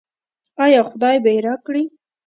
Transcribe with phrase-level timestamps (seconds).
[0.63, 1.83] آیا خدای به یې راکړي؟